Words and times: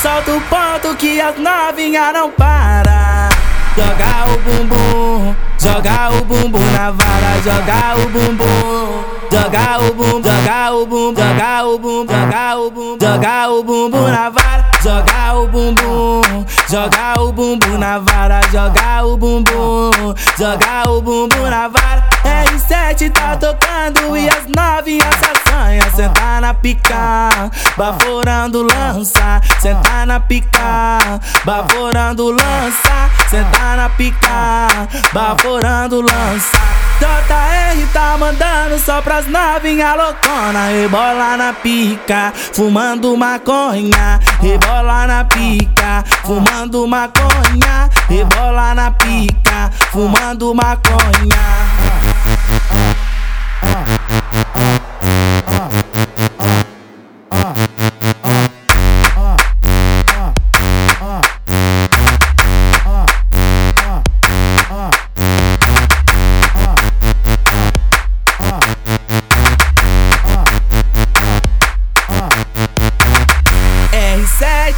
Solta 0.00 0.32
o 0.32 0.40
ponto 0.42 0.96
que 0.96 1.20
as 1.20 1.36
novinhas 1.38 2.12
não 2.12 2.30
para. 2.30 3.28
Joga 3.76 4.30
o 4.32 4.38
bumbum, 4.38 5.34
joga 5.58 6.12
o 6.12 6.24
bumbum 6.24 6.70
na 6.72 6.90
vara, 6.90 7.40
joga 7.44 7.96
o 8.00 8.08
bumbum. 8.08 9.04
Joga 9.30 9.82
o 9.82 9.92
bumbum, 9.92 10.22
joga 10.22 10.72
o 10.72 10.86
bumbum, 10.86 11.14
joga 11.14 11.64
o 11.66 11.78
bumbum, 11.78 12.06
joga 12.08 12.56
o 12.56 12.70
bumbum, 12.70 12.98
joga 13.00 13.48
o 13.50 13.62
bumbum 13.62 14.08
na 14.08 14.30
vara 14.30 14.45
joga 14.86 15.34
o 15.34 15.48
bumbum, 15.48 16.46
joga 16.70 17.20
o 17.20 17.32
bumbum 17.32 17.76
na 17.76 17.98
vara, 17.98 18.40
joga 18.52 19.04
o 19.04 19.16
bumbum, 19.16 20.14
joga 20.38 20.88
o 20.88 21.02
bumbum 21.02 21.50
na 21.50 21.66
vara. 21.66 22.08
R7 22.22 23.10
tá 23.10 23.36
tocando 23.36 24.16
e 24.16 24.28
as 24.28 24.46
novinhas 24.46 25.12
se 25.16 25.50
assanha, 25.50 25.90
sentar 25.90 26.40
na 26.40 26.54
pica, 26.54 27.50
baforando 27.76 28.62
lança, 28.62 29.40
sentar 29.58 30.06
na 30.06 30.20
pica, 30.20 31.20
baforando 31.44 32.30
lança, 32.30 33.10
sentar 33.28 33.76
na 33.76 33.88
pica, 33.88 34.68
baforando 35.12 36.00
lança. 36.00 36.85
JR 36.98 37.86
tá 37.92 38.16
mandando 38.18 38.78
só 38.78 39.02
pras 39.02 39.26
novinha 39.26 39.94
loucona. 39.94 40.68
Rebola 40.68 41.36
na 41.36 41.52
pica, 41.52 42.32
fumando 42.52 43.16
maconha. 43.16 44.18
Rebola 44.40 45.06
na 45.06 45.24
pica, 45.24 46.04
fumando 46.24 46.86
maconha. 46.86 47.90
Rebola 48.08 48.74
na 48.74 48.90
pica, 48.90 49.70
fumando 49.92 50.54
maconha 50.54 51.86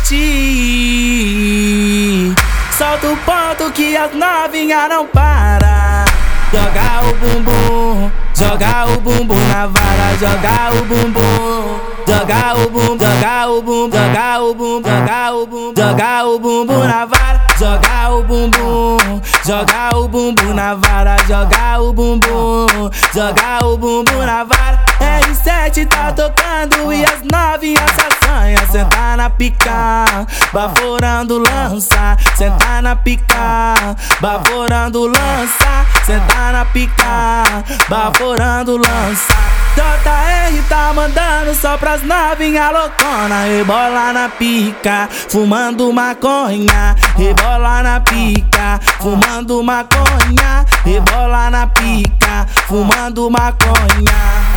R7 0.05 2.35
Solta 2.71 3.09
o 3.09 3.17
ponto 3.17 3.73
que 3.73 3.97
as 3.97 4.15
novinha 4.15 4.89
não 4.89 5.05
para 5.07 6.05
Joga 6.51 7.05
o 7.05 7.13
bumbum, 7.15 8.11
joga 8.35 8.87
o 8.87 8.99
bumbum 9.01 9.37
na 9.53 9.67
vara, 9.67 10.17
joga 10.19 10.73
o 10.73 10.83
bumbum, 10.87 11.79
joga 12.07 12.57
o 12.57 12.71
bumbum, 12.71 12.99
joga 12.99 13.51
o 13.51 13.61
bumbum, 13.61 13.91
joga 13.91 14.39
o 14.39 14.55
bumbum, 14.55 14.91
joga 14.97 15.35
o 15.35 15.39
bumbum, 15.43 15.61
joga 15.77 16.25
o 16.25 16.39
bumbum 16.39 16.87
na 16.87 17.05
vara, 17.05 17.47
joga 17.59 18.11
o 18.11 18.23
bumbum, 18.23 19.21
joga 19.45 19.95
o 19.95 20.09
bumbum 20.09 20.55
na 20.55 20.75
vara, 20.75 21.19
joga 21.29 21.83
o 21.83 21.93
bumbum, 21.93 22.91
joga 23.13 23.67
o 23.67 23.77
bumbum 23.77 24.25
na 24.25 24.45
vara. 24.45 24.83
R7 25.01 25.87
tá 25.87 26.11
tocando 26.13 26.91
e 26.91 27.05
as 27.05 27.21
novinhas 27.31 27.91
se 27.91 28.28
assanha, 28.55 28.67
sentar 28.71 29.17
na 29.17 29.31
pica, 29.31 30.27
baforando 30.53 31.39
lança, 31.39 32.17
sentar 32.37 32.83
na 32.83 32.97
pica, 32.97 33.97
baforando 34.21 35.07
lança, 35.07 35.87
sentar 36.05 36.53
na 36.53 36.65
pica, 36.65 37.65
baforando 37.89 38.77
lança. 38.77 39.35
JR 39.75 40.63
tá 40.69 40.93
mandando 40.93 41.55
só 41.55 41.77
pras 41.77 42.03
novinha 42.03 42.69
loucona 42.71 43.45
Rebola 43.45 44.13
na 44.13 44.29
pica, 44.29 45.09
fumando 45.29 45.93
maconha 45.93 46.97
Rebola 47.17 47.83
na 47.85 48.01
pica, 48.01 48.81
fumando 49.01 49.63
maconha 49.63 50.67
Rebola 50.85 51.49
na 51.51 51.67
pica, 51.69 52.47
fumando 52.67 53.31
maconha 53.31 54.49